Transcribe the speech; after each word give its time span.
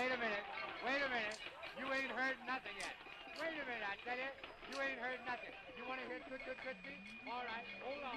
Wait 0.00 0.08
a 0.08 0.16
minute. 0.16 0.46
Wait 0.80 1.02
a 1.04 1.10
minute. 1.12 1.36
You 1.76 1.84
ain't 1.92 2.08
heard 2.16 2.40
nothing 2.48 2.72
yet. 2.80 2.96
Wait 3.36 3.52
a 3.52 3.64
minute, 3.68 3.84
I 3.84 4.00
tell 4.00 4.16
you. 4.16 4.32
You 4.72 4.76
ain't 4.80 4.96
heard 4.96 5.20
nothing. 5.28 5.52
You 5.76 5.84
want 5.84 6.00
to 6.00 6.08
hear 6.08 6.24
Toot 6.24 6.40
Toot 6.40 6.56
Tootsie? 6.64 6.96
All 7.28 7.44
right, 7.44 7.68
hold 7.84 8.00
on. 8.08 8.16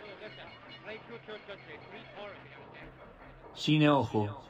So 0.00 0.08
listen, 0.16 0.48
play 0.80 0.96
Toot 1.12 1.20
Toot 1.28 1.44
Tootsie. 1.44 1.76
Three 1.92 2.06
choruses, 2.16 2.56
okay? 2.72 2.88
Cine 3.52 3.92
Ojo. 3.92 4.40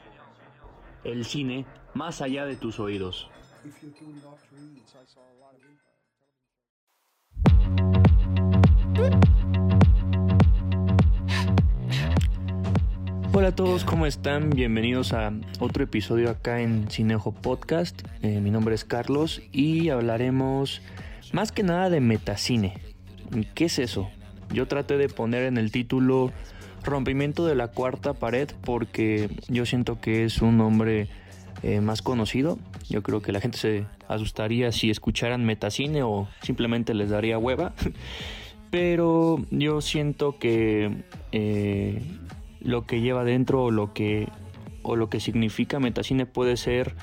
El 1.03 1.25
cine 1.25 1.65
más 1.93 2.21
allá 2.21 2.45
de 2.45 2.55
tus 2.55 2.79
oídos. 2.79 3.27
if 3.65 3.75
you're 3.83 3.91
doing 3.91 4.15
doctor 4.23 4.55
reads, 4.63 4.95
I 4.95 5.03
saw 5.03 5.19
a 5.19 5.37
lot 5.43 5.51
of 5.51 5.61
Hola 13.41 13.49
a 13.49 13.55
todos, 13.55 13.85
¿cómo 13.85 14.05
están? 14.05 14.51
Bienvenidos 14.51 15.13
a 15.13 15.33
otro 15.59 15.83
episodio 15.83 16.29
acá 16.29 16.61
en 16.61 16.87
Cineojo 16.91 17.31
Podcast. 17.31 17.99
Eh, 18.21 18.39
mi 18.39 18.51
nombre 18.51 18.75
es 18.75 18.85
Carlos 18.85 19.41
y 19.51 19.89
hablaremos 19.89 20.83
más 21.31 21.51
que 21.51 21.63
nada 21.63 21.89
de 21.89 22.01
metacine. 22.01 22.77
¿Qué 23.55 23.65
es 23.65 23.79
eso? 23.79 24.11
Yo 24.53 24.67
traté 24.67 24.95
de 24.97 25.09
poner 25.09 25.45
en 25.45 25.57
el 25.57 25.71
título 25.71 26.31
Rompimiento 26.83 27.47
de 27.47 27.55
la 27.55 27.69
cuarta 27.69 28.13
pared 28.13 28.47
porque 28.63 29.27
yo 29.47 29.65
siento 29.65 29.99
que 29.99 30.23
es 30.23 30.43
un 30.43 30.57
nombre 30.59 31.07
eh, 31.63 31.81
más 31.81 32.03
conocido. 32.03 32.59
Yo 32.89 33.01
creo 33.01 33.23
que 33.23 33.31
la 33.31 33.41
gente 33.41 33.57
se 33.57 33.85
asustaría 34.07 34.71
si 34.71 34.91
escucharan 34.91 35.45
metacine 35.45 36.03
o 36.03 36.27
simplemente 36.43 36.93
les 36.93 37.09
daría 37.09 37.39
hueva. 37.39 37.73
Pero 38.69 39.43
yo 39.49 39.81
siento 39.81 40.37
que 40.37 41.03
eh, 41.31 42.03
lo 42.61 42.85
que 42.85 43.01
lleva 43.01 43.23
dentro 43.23 43.63
o 43.63 43.71
lo 43.71 43.93
que, 43.93 44.27
o 44.83 44.95
lo 44.95 45.09
que 45.09 45.19
significa 45.19 45.79
metacine 45.79 46.25
puede 46.25 46.57
ser 46.57 46.95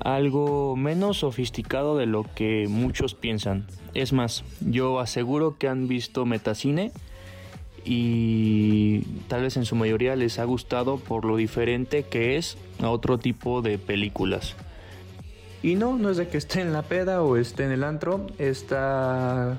algo 0.00 0.76
menos 0.76 1.18
sofisticado 1.18 1.96
de 1.96 2.06
lo 2.06 2.24
que 2.34 2.66
muchos 2.68 3.14
piensan. 3.14 3.66
Es 3.94 4.12
más, 4.12 4.44
yo 4.60 5.00
aseguro 5.00 5.58
que 5.58 5.68
han 5.68 5.88
visto 5.88 6.24
metacine 6.26 6.92
y 7.84 9.00
tal 9.28 9.42
vez 9.42 9.56
en 9.56 9.64
su 9.64 9.74
mayoría 9.74 10.16
les 10.16 10.38
ha 10.38 10.44
gustado 10.44 10.98
por 10.98 11.24
lo 11.24 11.36
diferente 11.36 12.04
que 12.04 12.36
es 12.36 12.56
a 12.80 12.90
otro 12.90 13.18
tipo 13.18 13.62
de 13.62 13.78
películas. 13.78 14.54
Y 15.62 15.74
no, 15.74 15.98
no 15.98 16.10
es 16.10 16.16
de 16.16 16.28
que 16.28 16.38
esté 16.38 16.62
en 16.62 16.72
la 16.72 16.82
peda 16.82 17.22
o 17.22 17.36
esté 17.36 17.64
en 17.64 17.72
el 17.72 17.84
antro. 17.84 18.26
Esta 18.38 19.58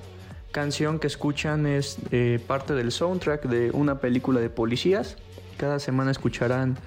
canción 0.52 1.00
que 1.00 1.08
escuchan 1.08 1.66
es 1.66 1.98
eh, 2.12 2.40
parte 2.46 2.74
del 2.74 2.92
soundtrack 2.92 3.46
de 3.46 3.72
una 3.72 4.00
película 4.00 4.40
de 4.40 4.50
policías. 4.50 5.18
Cada 5.58 5.80
semana 5.80 6.12
escucharán 6.12 6.78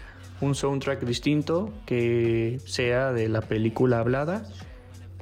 un 0.40 0.54
soundtrack 0.54 1.04
distinto 1.04 1.72
que 1.86 2.58
sea 2.66 3.12
de 3.12 3.28
la 3.28 3.40
película 3.40 4.00
hablada. 4.00 4.46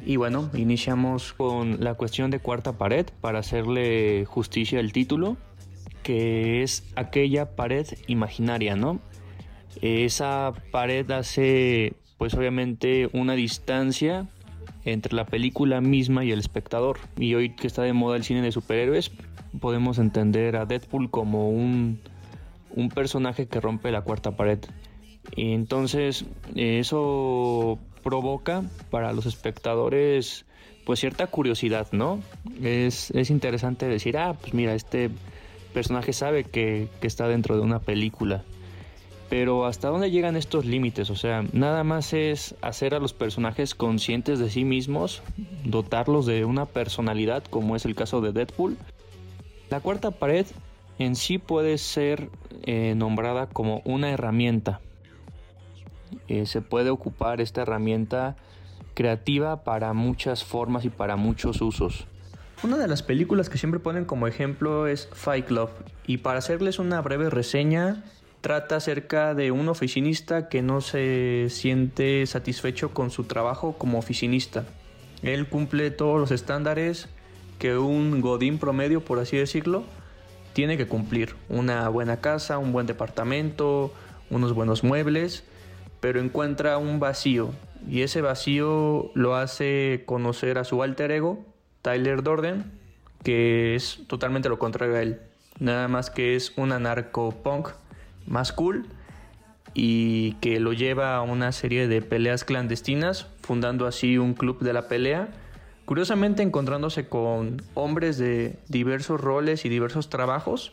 Y 0.05 0.17
bueno, 0.17 0.51
iniciamos 0.55 1.33
con 1.33 1.83
la 1.83 1.95
cuestión 1.95 2.31
de 2.31 2.41
cuarta 2.41 2.73
pared 2.73 3.07
para 3.20 3.39
hacerle 3.39 4.25
justicia 4.27 4.81
al 4.81 4.93
título, 4.93 5.37
que 6.03 6.63
es 6.63 6.85
aquella 6.97 7.55
pared 7.55 7.87
imaginaria, 8.09 8.75
¿no? 8.75 9.01
Esa 9.81 10.53
pared 10.73 11.09
hace 11.13 11.95
pues 12.19 12.35
obviamente 12.35 13.09
una 13.13 13.35
distancia 13.35 14.29
entre 14.85 15.15
la 15.15 15.27
película 15.27 15.81
misma 15.81 16.25
y 16.25 16.33
el 16.33 16.39
espectador. 16.39 16.99
Y 17.17 17.35
hoy 17.35 17.51
que 17.51 17.67
está 17.67 17.83
de 17.83 17.93
moda 17.93 18.17
el 18.17 18.25
cine 18.25 18.43
de 18.43 18.53
superhéroes, 18.53 19.11
podemos 19.61 19.99
entender 19.99 20.57
a 20.57 20.67
Deadpool 20.67 21.11
como 21.11 21.51
un, 21.51 22.01
un 22.75 22.89
personaje 22.89 23.47
que 23.47 23.61
rompe 23.61 23.91
la 23.91 24.03
cuarta 24.03 24.37
pared. 24.37 24.59
Y 25.37 25.53
entonces 25.53 26.25
eso 26.57 27.79
provoca 28.03 28.65
para 28.91 29.13
los 29.13 29.27
espectadores 29.27 30.45
pues 30.85 30.99
cierta 30.99 31.29
curiosidad, 31.29 31.87
¿no? 31.92 32.21
Es, 32.61 33.13
es 33.13 33.31
interesante 33.31 33.87
decir, 33.87 34.19
ah, 34.19 34.37
pues 34.41 34.53
mira, 34.53 34.75
este 34.75 35.11
personaje 35.73 36.13
sabe 36.13 36.42
que, 36.42 36.89
que 37.01 37.07
está 37.07 37.29
dentro 37.29 37.57
de 37.57 37.63
una 37.63 37.79
película. 37.79 38.42
Pero 39.33 39.65
¿hasta 39.65 39.89
dónde 39.89 40.11
llegan 40.11 40.37
estos 40.37 40.67
límites? 40.67 41.09
O 41.09 41.17
sea, 41.17 41.43
nada 41.55 41.85
más 41.85 42.13
es 42.13 42.55
hacer 42.61 42.95
a 42.95 42.98
los 42.98 43.15
personajes 43.15 43.75
conscientes 43.75 44.39
de 44.39 44.51
sí 44.51 44.63
mismos, 44.63 45.23
dotarlos 45.65 46.27
de 46.27 46.45
una 46.45 46.67
personalidad, 46.67 47.42
como 47.45 47.75
es 47.75 47.87
el 47.87 47.95
caso 47.95 48.21
de 48.21 48.33
Deadpool. 48.33 48.77
La 49.71 49.81
cuarta 49.81 50.11
pared 50.11 50.45
en 50.98 51.17
sí 51.17 51.39
puede 51.39 51.79
ser 51.79 52.29
eh, 52.65 52.92
nombrada 52.95 53.47
como 53.47 53.81
una 53.87 54.11
herramienta. 54.11 54.83
Eh, 56.29 56.45
se 56.45 56.61
puede 56.61 56.91
ocupar 56.91 57.41
esta 57.41 57.63
herramienta 57.63 58.37
creativa 58.92 59.65
para 59.65 59.95
muchas 59.95 60.45
formas 60.45 60.85
y 60.85 60.91
para 60.91 61.17
muchos 61.17 61.63
usos. 61.63 62.07
Una 62.63 62.77
de 62.77 62.87
las 62.87 63.03
películas 63.03 63.48
que 63.48 63.57
siempre 63.57 63.81
ponen 63.81 64.05
como 64.05 64.27
ejemplo 64.27 64.87
es 64.87 65.09
Fight 65.11 65.47
Club. 65.47 65.71
Y 66.07 66.19
para 66.19 66.39
hacerles 66.39 66.79
una 66.79 67.01
breve 67.01 67.31
reseña, 67.31 68.05
trata 68.42 68.77
acerca 68.77 69.35
de 69.35 69.53
un 69.53 69.69
oficinista 69.69 70.48
que 70.48 70.63
no 70.63 70.80
se 70.80 71.47
siente 71.48 72.27
satisfecho 72.27 72.92
con 72.92 73.11
su 73.11 73.25
trabajo 73.25 73.79
como 73.79 73.98
oficinista. 73.98 74.64
Él 75.23 75.47
cumple 75.47 75.92
todos 75.92 76.20
los 76.20 76.33
estándares 76.33 77.08
que 77.58 77.79
un 77.79 78.20
godín 78.20 78.58
promedio, 78.58 79.05
por 79.05 79.20
así 79.20 79.36
decirlo, 79.36 79.85
tiene 80.53 80.77
que 80.77 80.89
cumplir. 80.89 81.36
Una 81.48 81.89
buena 81.89 82.20
casa, 82.20 82.58
un 82.58 82.73
buen 82.73 82.86
departamento, 82.86 83.95
unos 84.29 84.53
buenos 84.53 84.83
muebles, 84.83 85.45
pero 86.01 86.20
encuentra 86.20 86.79
un 86.79 86.98
vacío 86.98 87.53
y 87.89 88.03
ese 88.03 88.20
vacío 88.23 89.13
lo 89.14 89.36
hace 89.36 90.03
conocer 90.05 90.59
a 90.59 90.64
su 90.64 90.83
alter 90.83 91.13
ego, 91.13 91.45
Tyler 91.80 92.24
Dorden, 92.24 92.64
que 93.23 93.77
es 93.77 94.01
totalmente 94.09 94.48
lo 94.48 94.59
contrario 94.59 94.97
a 94.97 95.03
él. 95.03 95.20
Nada 95.61 95.86
más 95.86 96.11
que 96.11 96.35
es 96.35 96.53
un 96.57 96.73
anarco-punk 96.73 97.69
más 98.27 98.53
cool 98.53 98.87
y 99.75 100.33
que 100.35 100.61
lo 100.61 100.73
lleva 100.73 101.17
a 101.17 101.23
una 101.23 101.53
serie 101.53 101.89
de 101.89 102.03
peleas 102.03 102.45
clandestinas, 102.45 103.27
fundando 103.41 103.87
así 103.87 104.19
un 104.19 104.35
club 104.35 104.61
de 104.61 104.73
la 104.73 104.89
pelea. 104.89 105.29
Curiosamente 105.85 106.43
encontrándose 106.43 107.09
con 107.09 107.63
hombres 107.75 108.19
de 108.19 108.59
diversos 108.69 109.21
roles 109.21 109.65
y 109.65 109.69
diversos 109.69 110.09
trabajos 110.09 110.73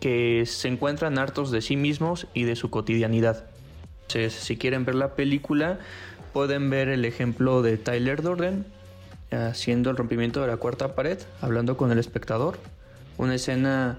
que 0.00 0.44
se 0.46 0.68
encuentran 0.68 1.18
hartos 1.18 1.50
de 1.50 1.60
sí 1.60 1.76
mismos 1.76 2.26
y 2.32 2.44
de 2.44 2.56
su 2.56 2.70
cotidianidad. 2.70 3.44
Entonces, 4.02 4.32
si 4.32 4.56
quieren 4.56 4.84
ver 4.84 4.94
la 4.94 5.14
película, 5.14 5.78
pueden 6.32 6.70
ver 6.70 6.88
el 6.88 7.04
ejemplo 7.04 7.62
de 7.62 7.76
Tyler 7.76 8.22
Durden 8.22 8.64
haciendo 9.30 9.90
el 9.90 9.96
rompimiento 9.96 10.40
de 10.40 10.48
la 10.48 10.56
cuarta 10.56 10.94
pared, 10.94 11.18
hablando 11.40 11.76
con 11.76 11.92
el 11.92 11.98
espectador. 11.98 12.58
Una 13.18 13.34
escena 13.34 13.98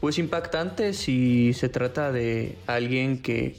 pues 0.00 0.18
impactante 0.18 0.92
si 0.92 1.52
se 1.52 1.68
trata 1.68 2.12
de 2.12 2.58
alguien 2.66 3.22
que, 3.22 3.56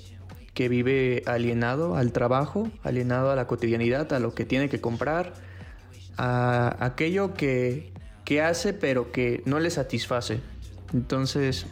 que 0.53 0.69
vive 0.69 1.23
alienado 1.25 1.95
al 1.95 2.11
trabajo, 2.11 2.69
alienado 2.83 3.31
a 3.31 3.35
la 3.35 3.47
cotidianidad, 3.47 4.11
a 4.13 4.19
lo 4.19 4.33
que 4.33 4.45
tiene 4.45 4.69
que 4.69 4.79
comprar, 4.79 5.33
a 6.17 6.75
aquello 6.79 7.33
que, 7.33 7.91
que 8.25 8.41
hace 8.41 8.73
pero 8.73 9.11
que 9.11 9.41
no 9.45 9.59
le 9.59 9.69
satisface. 9.69 10.39
Entonces 10.93 11.65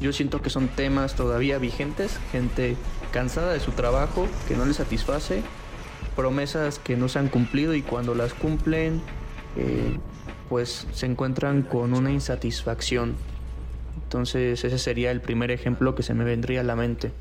yo 0.00 0.12
siento 0.12 0.42
que 0.42 0.50
son 0.50 0.68
temas 0.68 1.14
todavía 1.14 1.58
vigentes, 1.58 2.18
gente 2.32 2.76
cansada 3.12 3.52
de 3.52 3.60
su 3.60 3.72
trabajo, 3.72 4.26
que 4.48 4.56
no 4.56 4.64
le 4.64 4.74
satisface, 4.74 5.42
promesas 6.16 6.78
que 6.78 6.96
no 6.96 7.08
se 7.08 7.18
han 7.18 7.28
cumplido 7.28 7.74
y 7.74 7.82
cuando 7.82 8.14
las 8.14 8.34
cumplen 8.34 9.02
eh, 9.56 9.98
pues 10.48 10.86
se 10.92 11.06
encuentran 11.06 11.62
con 11.62 11.94
una 11.94 12.10
insatisfacción. 12.10 13.14
Entonces 14.10 14.64
ese 14.64 14.76
sería 14.76 15.12
el 15.12 15.20
primer 15.20 15.52
ejemplo 15.52 15.94
que 15.94 16.02
se 16.02 16.14
me 16.14 16.24
vendría 16.24 16.62
a 16.62 16.64
la 16.64 16.74
mente. 16.74 17.12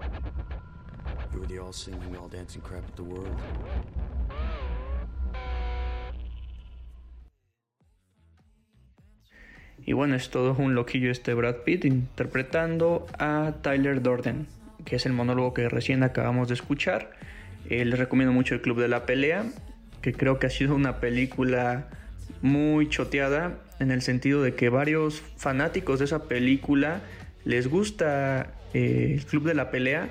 You. 0.00 0.06
You're 1.34 1.46
the 1.46 1.58
all 1.58 1.72
singing, 1.72 2.16
all 2.16 2.28
dancing 2.28 2.62
crap 2.62 2.88
of 2.88 2.96
the 2.96 3.04
world. 3.04 3.36
Y 9.84 9.92
bueno, 9.92 10.14
es 10.14 10.30
todo 10.30 10.54
un 10.58 10.74
loquillo 10.74 11.10
este 11.10 11.34
Brad 11.34 11.56
Pitt 11.64 11.84
interpretando 11.84 13.06
a 13.18 13.54
Tyler 13.62 14.02
Dorden, 14.02 14.46
que 14.84 14.96
es 14.96 15.06
el 15.06 15.12
monólogo 15.12 15.54
que 15.54 15.68
recién 15.68 16.02
acabamos 16.02 16.48
de 16.48 16.54
escuchar. 16.54 17.10
Eh, 17.70 17.84
les 17.84 17.98
recomiendo 17.98 18.32
mucho 18.32 18.54
el 18.54 18.60
Club 18.60 18.80
de 18.80 18.88
la 18.88 19.06
Pelea, 19.06 19.44
que 20.02 20.12
creo 20.12 20.38
que 20.38 20.46
ha 20.46 20.50
sido 20.50 20.74
una 20.74 21.00
película 21.00 21.88
muy 22.42 22.88
choteada 22.88 23.58
en 23.80 23.90
el 23.90 24.02
sentido 24.02 24.42
de 24.42 24.54
que 24.54 24.68
varios 24.68 25.22
fanáticos 25.36 25.98
de 25.98 26.04
esa 26.04 26.24
película 26.24 27.00
les 27.44 27.68
gusta 27.68 28.52
eh, 28.74 29.14
el 29.14 29.24
Club 29.24 29.44
de 29.44 29.54
la 29.54 29.70
Pelea 29.70 30.08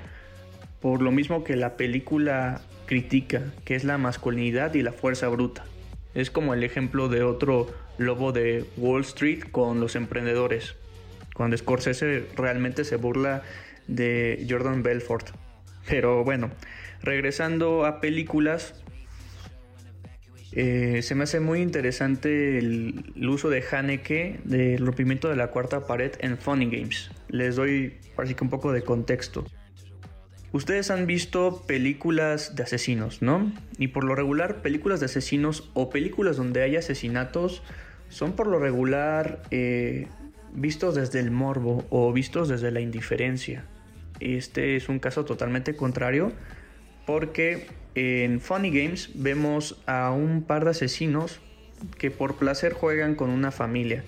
por 0.81 1.01
lo 1.01 1.11
mismo 1.11 1.43
que 1.43 1.55
la 1.55 1.75
película 1.75 2.61
critica, 2.85 3.41
que 3.65 3.75
es 3.75 3.83
la 3.83 3.97
masculinidad 3.97 4.73
y 4.73 4.81
la 4.81 4.91
fuerza 4.91 5.27
bruta. 5.27 5.65
Es 6.13 6.31
como 6.31 6.53
el 6.53 6.63
ejemplo 6.63 7.09
de 7.09 7.23
otro 7.23 7.67
lobo 7.97 8.31
de 8.31 8.65
Wall 8.77 9.01
Street 9.01 9.43
con 9.51 9.79
los 9.79 9.95
emprendedores, 9.95 10.75
cuando 11.33 11.57
Scorsese 11.57 12.25
realmente 12.35 12.83
se 12.83 12.95
burla 12.95 13.43
de 13.87 14.45
Jordan 14.49 14.83
Belfort. 14.83 15.29
Pero 15.87 16.23
bueno, 16.23 16.51
regresando 17.01 17.85
a 17.85 18.01
películas, 18.01 18.73
eh, 20.51 21.01
se 21.01 21.15
me 21.15 21.23
hace 21.23 21.39
muy 21.39 21.61
interesante 21.61 22.57
el, 22.57 23.13
el, 23.15 23.29
uso 23.29 23.49
de 23.49 23.63
Haneke 23.71 24.39
del 24.43 24.85
rompimiento 24.85 25.29
de 25.29 25.35
la 25.35 25.47
cuarta 25.47 25.85
pared 25.85 26.11
en 26.19 26.37
Funny 26.37 26.65
Games. 26.65 27.11
Les 27.29 27.55
doy 27.55 27.97
así 28.17 28.33
que 28.33 28.43
un 28.43 28.49
poco 28.49 28.71
de 28.71 28.81
contexto. 28.81 29.45
Ustedes 30.53 30.89
han 30.91 31.05
visto 31.07 31.63
películas 31.67 32.55
de 32.55 32.63
asesinos, 32.63 33.21
¿no? 33.21 33.51
Y 33.77 33.89
por 33.89 34.03
lo 34.03 34.15
regular, 34.15 34.61
películas 34.61 34.99
de 34.99 35.07
asesinos 35.07 35.69
o 35.73 35.89
películas 35.89 36.37
donde 36.37 36.63
hay 36.63 36.77
asesinatos 36.77 37.61
son 38.09 38.33
por 38.33 38.47
lo 38.47 38.59
regular 38.59 39.41
eh, 39.51 40.07
vistos 40.53 40.95
desde 40.95 41.19
el 41.19 41.31
morbo 41.31 41.85
o 41.89 42.11
vistos 42.13 42.49
desde 42.49 42.71
la 42.71 42.79
indiferencia. 42.79 43.65
Este 44.19 44.75
es 44.75 44.89
un 44.89 44.99
caso 44.99 45.25
totalmente 45.25 45.75
contrario 45.75 46.31
porque 47.05 47.67
en 47.95 48.41
Funny 48.41 48.69
Games 48.69 49.11
vemos 49.15 49.81
a 49.85 50.11
un 50.11 50.43
par 50.43 50.65
de 50.65 50.71
asesinos 50.71 51.39
que 51.97 52.11
por 52.11 52.35
placer 52.35 52.73
juegan 52.73 53.15
con 53.15 53.29
una 53.29 53.51
familia. 53.51 54.03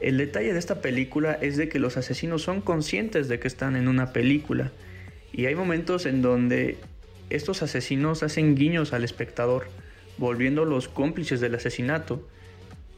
El 0.00 0.16
detalle 0.16 0.52
de 0.52 0.58
esta 0.58 0.80
película 0.80 1.32
es 1.34 1.56
de 1.56 1.68
que 1.68 1.78
los 1.78 1.96
asesinos 1.96 2.42
son 2.42 2.62
conscientes 2.62 3.28
de 3.28 3.38
que 3.38 3.48
están 3.48 3.76
en 3.76 3.86
una 3.86 4.12
película 4.12 4.72
y 5.32 5.46
hay 5.46 5.54
momentos 5.54 6.06
en 6.06 6.22
donde 6.22 6.78
estos 7.28 7.62
asesinos 7.62 8.22
hacen 8.22 8.56
guiños 8.56 8.92
al 8.92 9.04
espectador, 9.04 9.68
volviéndolos 10.18 10.88
cómplices 10.88 11.40
del 11.40 11.54
asesinato. 11.54 12.26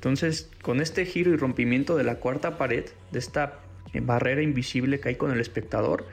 Entonces, 0.03 0.51
con 0.63 0.81
este 0.81 1.07
giro 1.07 1.31
y 1.31 1.37
rompimiento 1.37 1.97
de 1.97 2.03
la 2.03 2.17
cuarta 2.17 2.59
pared, 2.59 2.87
de 3.13 3.21
esta 3.21 3.61
barrera 3.95 4.43
invisible 4.43 4.99
que 4.99 5.11
hay 5.11 5.15
con 5.15 5.31
el 5.31 5.41
espectador, 5.41 6.09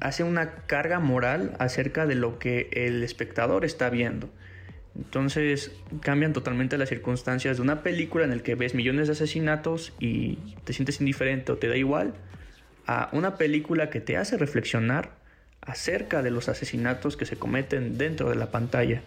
hace 0.00 0.24
una 0.24 0.54
carga 0.64 1.00
moral 1.00 1.54
acerca 1.58 2.06
de 2.06 2.14
lo 2.14 2.38
que 2.38 2.70
el 2.72 3.02
espectador 3.02 3.66
está 3.66 3.90
viendo. 3.90 4.30
Entonces 4.96 5.70
cambian 6.00 6.32
totalmente 6.32 6.78
las 6.78 6.88
circunstancias 6.88 7.58
de 7.58 7.62
una 7.62 7.82
película 7.82 8.24
en 8.24 8.30
la 8.30 8.42
que 8.42 8.54
ves 8.54 8.74
millones 8.74 9.08
de 9.08 9.12
asesinatos 9.12 9.92
y 10.00 10.36
te 10.64 10.72
sientes 10.72 10.98
indiferente 11.00 11.52
o 11.52 11.58
te 11.58 11.68
da 11.68 11.76
igual, 11.76 12.14
a 12.86 13.10
una 13.12 13.36
película 13.36 13.90
que 13.90 14.00
te 14.00 14.16
hace 14.16 14.38
reflexionar 14.38 15.10
acerca 15.60 16.22
de 16.22 16.30
los 16.30 16.48
asesinatos 16.48 17.18
que 17.18 17.26
se 17.26 17.36
cometen 17.36 17.98
dentro 17.98 18.30
de 18.30 18.36
la 18.36 18.50
pantalla. 18.50 19.02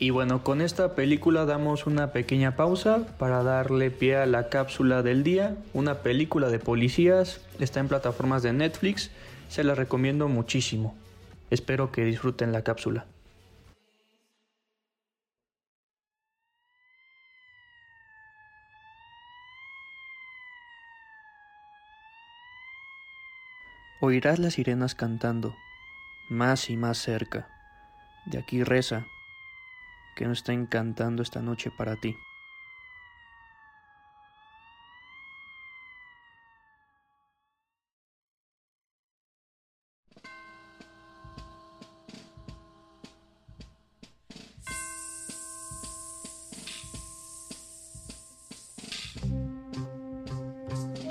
Y 0.00 0.10
bueno, 0.10 0.44
con 0.44 0.60
esta 0.60 0.94
película 0.94 1.44
damos 1.44 1.86
una 1.86 2.12
pequeña 2.12 2.54
pausa 2.54 3.04
para 3.18 3.42
darle 3.42 3.90
pie 3.90 4.16
a 4.16 4.26
la 4.26 4.48
cápsula 4.48 5.02
del 5.02 5.24
día, 5.24 5.56
una 5.72 6.02
película 6.02 6.50
de 6.50 6.60
policías, 6.60 7.40
está 7.58 7.80
en 7.80 7.88
plataformas 7.88 8.44
de 8.44 8.52
Netflix, 8.52 9.10
se 9.48 9.64
la 9.64 9.74
recomiendo 9.74 10.28
muchísimo. 10.28 10.96
Espero 11.50 11.90
que 11.90 12.04
disfruten 12.04 12.52
la 12.52 12.62
cápsula. 12.62 13.06
Oirás 24.00 24.38
las 24.38 24.54
sirenas 24.54 24.94
cantando, 24.94 25.56
más 26.30 26.70
y 26.70 26.76
más 26.76 26.98
cerca. 26.98 27.48
De 28.26 28.38
aquí 28.38 28.62
reza, 28.62 29.06
que 30.18 30.26
no 30.26 30.32
está 30.32 30.52
encantando 30.52 31.22
esta 31.22 31.40
noche 31.40 31.70
para 31.78 31.94
ti. 31.94 32.16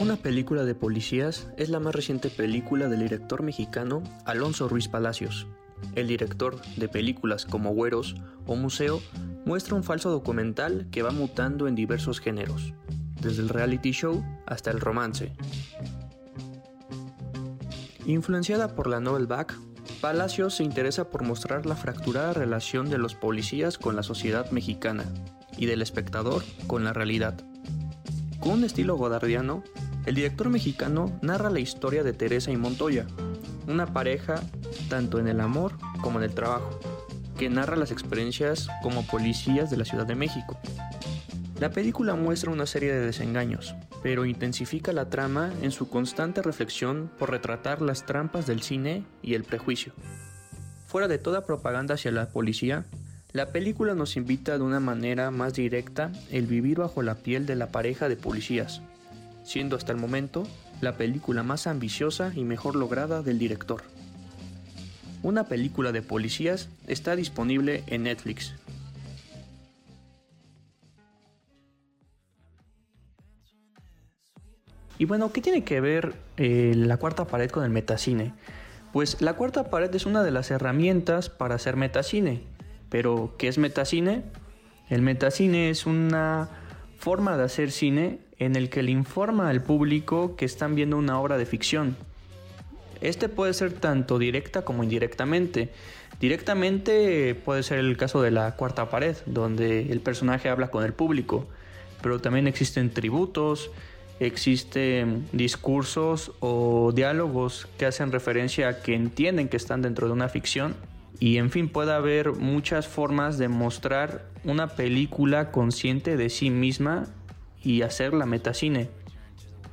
Una 0.02 0.18
película 0.18 0.66
de 0.66 0.76
policías 0.76 1.48
es 1.56 1.70
la 1.70 1.80
más 1.80 1.96
reciente 1.96 2.30
película 2.30 2.90
del 2.90 3.00
director 3.00 3.42
mexicano 3.42 4.04
Alonso 4.26 4.68
Ruiz 4.68 4.90
Palacios. 4.90 5.48
El 5.96 6.08
director 6.08 6.62
de 6.76 6.88
películas 6.88 7.46
como 7.46 7.74
Güeros 7.74 8.16
o 8.46 8.56
Museo 8.56 9.02
muestra 9.46 9.76
un 9.76 9.84
falso 9.84 10.10
documental 10.10 10.88
que 10.92 11.02
va 11.02 11.12
mutando 11.12 11.68
en 11.68 11.76
diversos 11.76 12.20
géneros, 12.20 12.74
desde 13.22 13.42
el 13.42 13.50
reality 13.50 13.92
show 13.92 14.24
hasta 14.46 14.72
el 14.72 14.80
romance. 14.80 15.34
Influenciada 18.06 18.76
por 18.76 18.88
la 18.88 19.00
novel 19.00 19.28
Back, 19.28 19.58
Palacios 20.02 20.56
se 20.56 20.64
interesa 20.64 21.10
por 21.10 21.24
mostrar 21.24 21.66
la 21.66 21.76
fracturada 21.76 22.32
relación 22.32 22.90
de 22.90 23.00
los 23.00 23.16
policías 23.16 23.78
con 23.78 23.96
la 23.96 24.04
sociedad 24.04 24.52
mexicana 24.52 25.06
y 25.58 25.66
del 25.66 25.82
espectador 25.82 26.44
con 26.68 26.84
la 26.84 26.94
realidad. 26.94 27.36
Con 28.40 28.52
un 28.52 28.64
estilo 28.64 28.96
godardiano, 28.96 29.64
el 30.06 30.16
director 30.16 30.50
mexicano 30.50 31.18
narra 31.22 31.50
la 31.50 31.60
historia 31.60 32.04
de 32.04 32.14
Teresa 32.14 32.52
y 32.52 32.58
Montoya, 32.58 33.08
una 33.68 33.88
pareja 33.88 34.42
tanto 34.88 35.20
en 35.20 35.28
el 35.28 35.40
amor 35.40 35.74
como 36.02 36.20
en 36.20 36.26
el 36.26 36.34
trabajo, 36.34 36.80
que 37.38 37.50
narra 37.50 37.76
las 37.76 37.92
experiencias 37.92 38.68
como 38.82 39.06
policías 39.06 39.70
de 39.70 39.78
la 39.78 39.86
Ciudad 39.86 40.06
de 40.06 40.16
México. 40.16 40.58
La 41.60 41.72
película 41.72 42.16
muestra 42.16 42.52
una 42.52 42.66
serie 42.66 42.94
de 42.94 43.06
desengaños, 43.06 43.76
pero 44.04 44.26
intensifica 44.26 44.94
la 44.94 45.10
trama 45.10 45.52
en 45.62 45.72
su 45.72 45.90
constante 45.90 46.42
reflexión 46.42 47.12
por 47.18 47.32
retratar 47.32 47.82
las 47.82 48.06
trampas 48.06 48.46
del 48.46 48.62
cine 48.62 49.04
y 49.24 49.34
el 49.34 49.44
prejuicio. 49.44 49.94
Fuera 50.86 51.08
de 51.08 51.18
toda 51.18 51.46
propaganda 51.46 51.96
hacia 51.96 52.12
la 52.12 52.30
policía, 52.30 52.86
la 53.34 53.52
película 53.52 53.94
nos 53.94 54.16
invita 54.18 54.58
de 54.58 54.64
una 54.64 54.80
manera 54.80 55.32
más 55.32 55.54
directa 55.54 56.12
el 56.32 56.48
vivir 56.48 56.78
bajo 56.78 57.02
la 57.02 57.16
piel 57.16 57.46
de 57.46 57.56
la 57.56 57.68
pareja 57.68 58.08
de 58.08 58.16
policías, 58.16 58.82
siendo 59.44 59.76
hasta 59.76 59.92
el 59.92 59.98
momento 59.98 60.48
la 60.80 60.96
película 60.96 61.44
más 61.44 61.68
ambiciosa 61.68 62.32
y 62.36 62.44
mejor 62.44 62.76
lograda 62.76 63.24
del 63.24 63.40
director. 63.40 63.84
Una 65.28 65.44
película 65.44 65.92
de 65.92 66.02
policías 66.02 66.70
está 66.88 67.18
disponible 67.18 67.84
en 67.88 68.04
Netflix. 68.04 68.54
Y 74.98 75.04
bueno, 75.04 75.34
¿qué 75.34 75.42
tiene 75.42 75.66
que 75.66 75.82
ver 75.82 76.14
eh, 76.38 76.72
la 76.78 76.96
cuarta 76.96 77.28
pared 77.28 77.50
con 77.50 77.66
el 77.66 77.70
metacine? 77.72 78.32
Pues 78.94 79.22
la 79.22 79.34
cuarta 79.34 79.70
pared 79.70 79.94
es 79.94 80.06
una 80.06 80.24
de 80.24 80.32
las 80.32 80.50
herramientas 80.50 81.30
para 81.30 81.56
hacer 81.56 81.76
metacine. 81.76 82.44
Pero, 82.88 83.36
¿qué 83.38 83.50
es 83.50 83.58
metacine? 83.58 84.24
El 84.90 85.02
metacine 85.02 85.70
es 85.70 85.86
una 85.86 86.48
forma 87.00 87.36
de 87.36 87.44
hacer 87.44 87.72
cine 87.72 88.22
en 88.40 88.56
el 88.56 88.70
que 88.70 88.82
le 88.82 88.92
informa 88.92 89.50
al 89.50 89.62
público 89.62 90.38
que 90.38 90.46
están 90.46 90.74
viendo 90.74 90.96
una 90.96 91.20
obra 91.20 91.38
de 91.38 91.46
ficción. 91.46 91.98
Este 93.02 93.30
puede 93.30 93.54
ser 93.54 93.74
tanto 93.74 94.20
directa 94.20 94.64
como 94.64 94.84
indirectamente. 94.84 95.70
Directamente 96.20 97.36
puede 97.36 97.64
ser 97.64 97.80
el 97.80 97.98
caso 97.98 98.22
de 98.22 98.32
la 98.32 98.56
cuarta 98.56 98.90
pared, 98.90 99.16
donde 99.26 99.92
el 99.92 100.00
personaje 100.00 100.50
habla 100.50 100.70
con 100.70 100.84
el 100.84 100.94
público, 100.94 101.48
pero 102.02 102.20
también 102.20 102.48
existen 102.48 102.92
tributos, 102.92 103.70
existen 104.20 105.28
discursos 105.32 106.32
o 106.40 106.92
diálogos 106.94 107.68
que 107.78 107.86
hacen 107.86 108.12
referencia 108.12 108.70
a 108.70 108.82
que 108.82 108.96
entienden 108.96 109.48
que 109.48 109.58
están 109.58 109.82
dentro 109.82 110.08
de 110.08 110.14
una 110.14 110.30
ficción 110.30 110.76
y 111.20 111.38
en 111.38 111.50
fin 111.50 111.70
puede 111.70 111.94
haber 111.94 112.34
muchas 112.34 112.88
formas 112.88 113.38
de 113.38 113.48
mostrar 113.48 114.26
una 114.44 114.70
película 114.70 115.52
consciente 115.52 116.18
de 116.18 116.30
sí 116.30 116.50
misma 116.50 117.08
y 117.64 117.82
hacer 117.82 118.14
la 118.14 118.26
metacine. 118.26 118.90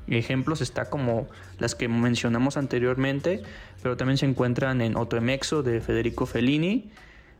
Ejemplos 0.06 0.60
está 0.60 0.90
como 0.90 1.28
las 1.58 1.74
que 1.74 1.88
mencionamos 1.88 2.56
anteriormente, 2.56 3.42
pero 3.82 3.96
también 3.96 4.18
se 4.18 4.26
encuentran 4.26 4.80
en 4.80 4.96
Otoemexo 4.96 5.62
de 5.62 5.80
Federico 5.80 6.26
Fellini 6.26 6.90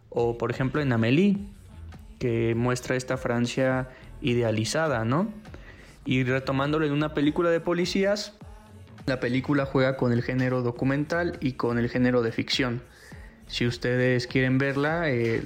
o 0.09 0.39
por 0.39 0.51
ejemplo 0.51 0.81
en 0.81 0.93
Amélie, 0.93 1.39
que 2.19 2.55
muestra 2.55 2.97
esta 2.97 3.17
Francia 3.17 3.89
idealizada, 4.23 5.05
¿no? 5.05 5.29
Y 6.07 6.25
retomándolo 6.25 6.87
en 6.87 6.93
una 6.93 7.13
película 7.15 7.51
de 7.51 7.61
policías, 7.61 8.35
la 9.07 9.21
película 9.21 9.67
juega 9.67 9.97
con 9.97 10.13
el 10.13 10.23
género 10.23 10.63
documental 10.63 11.37
y 11.41 11.53
con 11.53 11.79
el 11.79 11.91
género 11.91 12.23
de 12.23 12.33
ficción. 12.33 12.83
Si 13.47 13.67
ustedes 13.67 14.27
quieren 14.27 14.57
verla, 14.57 15.11
eh, 15.11 15.45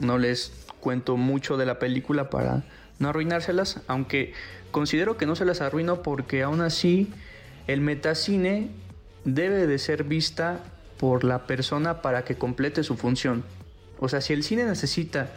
no 0.00 0.18
les 0.18 0.52
cuento 0.80 1.16
mucho 1.16 1.56
de 1.56 1.66
la 1.66 1.78
película 1.78 2.30
para 2.30 2.64
no 2.98 3.08
arruinárselas, 3.08 3.80
aunque 3.86 4.32
considero 4.70 5.16
que 5.16 5.26
no 5.26 5.36
se 5.36 5.44
las 5.44 5.60
arruino 5.60 6.02
porque 6.02 6.42
aún 6.42 6.60
así 6.60 7.10
el 7.66 7.80
metacine 7.80 8.70
debe 9.24 9.66
de 9.66 9.78
ser 9.78 10.04
vista 10.04 10.60
por 10.98 11.24
la 11.24 11.46
persona 11.46 12.02
para 12.02 12.24
que 12.24 12.36
complete 12.36 12.82
su 12.82 12.96
función. 12.96 13.44
O 13.98 14.08
sea, 14.08 14.20
si 14.20 14.32
el 14.32 14.42
cine 14.42 14.64
necesita 14.64 15.30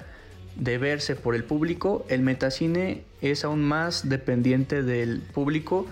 de 0.56 0.78
verse 0.78 1.16
por 1.16 1.36
el 1.36 1.44
público, 1.44 2.06
el 2.10 2.22
metacine 2.22 3.04
es 3.22 3.44
aún 3.44 3.64
más 3.64 4.10
dependiente 4.10 4.84
del 4.84 5.22
público 5.22 5.88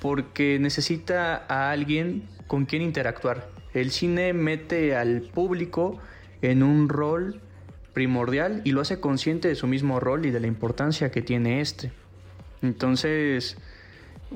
porque 0.00 0.58
necesita 0.58 1.44
a 1.48 1.70
alguien 1.70 2.22
con 2.46 2.66
quien 2.66 2.82
interactuar. 2.82 3.48
El 3.74 3.90
cine 3.90 4.32
mete 4.32 4.96
al 4.96 5.22
público 5.22 5.98
en 6.42 6.62
un 6.62 6.88
rol 6.88 7.40
primordial 7.96 8.60
y 8.64 8.72
lo 8.72 8.82
hace 8.82 9.00
consciente 9.00 9.48
de 9.48 9.54
su 9.54 9.66
mismo 9.66 10.00
rol 10.00 10.26
y 10.26 10.30
de 10.30 10.38
la 10.38 10.46
importancia 10.46 11.10
que 11.10 11.22
tiene 11.22 11.62
este. 11.62 11.92
Entonces, 12.60 13.56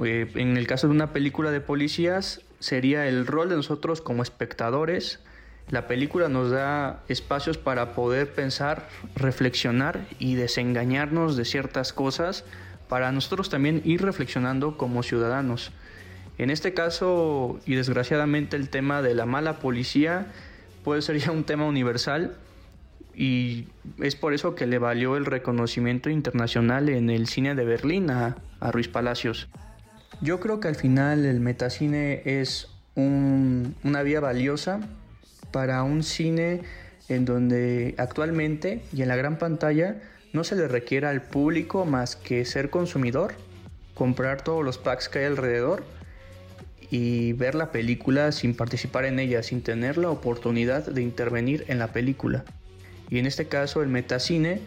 eh, 0.03 0.31
en 0.35 0.57
el 0.57 0.67
caso 0.67 0.87
de 0.87 0.95
una 0.95 1.13
película 1.13 1.51
de 1.51 1.61
policías, 1.61 2.41
sería 2.59 3.07
el 3.07 3.27
rol 3.27 3.51
de 3.51 3.57
nosotros 3.57 4.01
como 4.01 4.23
espectadores. 4.23 5.21
La 5.69 5.87
película 5.89 6.31
nos 6.31 6.51
da 6.51 7.03
espacios 7.09 7.59
para 7.59 7.93
poder 7.93 8.33
pensar, 8.33 8.89
reflexionar 9.15 10.07
y 10.19 10.37
desengañarnos 10.37 11.37
de 11.37 11.45
ciertas 11.45 11.93
cosas 11.93 12.47
para 12.89 13.13
nosotros 13.13 13.51
también 13.51 13.83
ir 13.85 14.01
reflexionando 14.01 14.79
como 14.79 15.03
ciudadanos. 15.03 15.71
En 16.39 16.49
este 16.49 16.73
caso, 16.73 17.61
y 17.67 17.75
desgraciadamente 17.75 18.57
el 18.57 18.71
tema 18.71 19.03
de 19.03 19.15
la 19.15 19.27
mala 19.27 19.59
policía 19.59 20.29
puede 20.83 21.03
ser 21.03 21.19
ya 21.19 21.31
un 21.31 21.45
tema 21.45 21.67
universal 21.67 22.39
y 23.15 23.69
es 24.01 24.17
por 24.17 24.35
eso 24.35 24.55
que 24.55 24.67
le 24.67 24.79
valió 24.79 25.17
el 25.17 25.27
reconocimiento 25.27 26.11
internacional 26.11 26.89
en 26.89 27.11
el 27.11 27.27
cine 27.27 27.55
de 27.55 27.65
Berlín 27.65 28.11
a, 28.11 28.37
a 28.61 28.71
Ruiz 28.71 28.89
Palacios. 28.89 29.49
Yo 30.21 30.41
creo 30.41 30.61
que 30.61 30.69
al 30.69 30.77
final 30.77 31.25
el 31.25 31.41
metacine 31.41 32.23
es 32.25 32.69
una 32.95 34.03
vía 34.03 34.21
valiosa 34.21 34.81
para 35.51 35.83
un 35.83 36.03
cine 36.03 36.63
en 37.09 37.25
donde 37.25 37.95
actualmente 37.99 38.83
y 38.93 39.03
en 39.03 39.09
la 39.09 39.17
gran 39.17 39.39
pantalla 39.39 40.01
no 40.33 40.45
se 40.45 40.57
le 40.57 40.69
requiere 40.69 41.07
al 41.07 41.23
público 41.23 41.85
más 41.85 42.17
que 42.17 42.45
ser 42.45 42.71
consumidor, 42.71 43.35
comprar 43.95 44.43
todos 44.43 44.65
los 44.65 44.79
packs 44.79 45.09
que 45.09 45.21
hay 45.21 45.25
alrededor 45.25 45.85
y 46.91 47.33
ver 47.33 47.55
la 47.55 47.73
película 47.73 48.33
sin 48.33 48.55
participar 48.55 49.05
en 49.05 49.19
ella, 49.19 49.43
sin 49.43 49.63
tener 49.63 49.97
la 49.97 50.11
oportunidad 50.11 50.87
de 50.87 51.03
intervenir 51.03 51.65
en 51.69 51.79
la 51.79 51.89
película. 51.89 52.45
Y 53.11 53.19
en 53.19 53.27
este 53.27 53.47
caso 53.47 53.83
el 53.83 53.89
metacine 53.89 54.61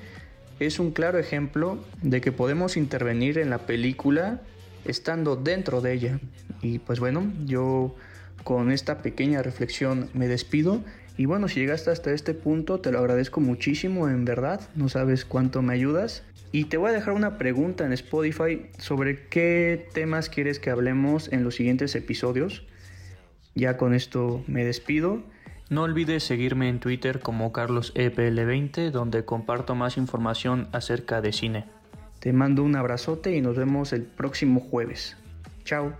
es 0.59 0.79
un 0.79 0.91
claro 0.91 1.17
ejemplo 1.17 1.83
de 2.01 2.21
que 2.21 2.31
podemos 2.31 2.77
intervenir 2.77 3.37
en 3.37 3.49
la 3.49 3.59
película 3.59 4.41
estando 4.85 5.35
dentro 5.35 5.81
de 5.81 5.93
ella. 5.93 6.19
Y 6.61 6.79
pues 6.79 6.99
bueno, 6.99 7.31
yo 7.45 7.95
con 8.43 8.71
esta 8.71 9.01
pequeña 9.01 9.41
reflexión 9.41 10.09
me 10.13 10.27
despido. 10.27 10.81
Y 11.17 11.25
bueno, 11.25 11.47
si 11.47 11.59
llegaste 11.59 11.91
hasta 11.91 12.11
este 12.11 12.33
punto, 12.33 12.79
te 12.79 12.91
lo 12.91 12.99
agradezco 12.99 13.39
muchísimo, 13.39 14.09
en 14.09 14.25
verdad. 14.25 14.61
No 14.75 14.89
sabes 14.89 15.25
cuánto 15.25 15.61
me 15.61 15.73
ayudas. 15.73 16.23
Y 16.51 16.65
te 16.65 16.77
voy 16.77 16.89
a 16.89 16.93
dejar 16.93 17.13
una 17.13 17.37
pregunta 17.37 17.85
en 17.85 17.93
Spotify 17.93 18.67
sobre 18.77 19.25
qué 19.27 19.87
temas 19.93 20.29
quieres 20.29 20.59
que 20.59 20.69
hablemos 20.69 21.31
en 21.31 21.43
los 21.43 21.55
siguientes 21.55 21.95
episodios. 21.95 22.63
Ya 23.55 23.77
con 23.77 23.93
esto 23.93 24.43
me 24.47 24.65
despido. 24.65 25.23
No 25.73 25.81
olvides 25.81 26.23
seguirme 26.23 26.69
en 26.69 26.79
Twitter 26.79 27.19
como 27.19 27.51
CarlosEPL20, 27.51 28.91
donde 28.91 29.25
comparto 29.25 29.73
más 29.73 29.97
información 29.97 30.67
acerca 30.71 31.19
de 31.19 31.33
cine. 31.33 31.65
Te 32.19 32.31
mando 32.31 32.61
un 32.61 32.75
abrazote 32.75 33.35
y 33.35 33.41
nos 33.41 33.57
vemos 33.57 33.91
el 33.91 34.03
próximo 34.03 34.59
jueves. 34.59 35.17
Chao. 35.63 35.93